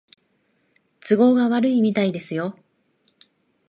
[1.07, 2.57] 都合が悪いみたいですよ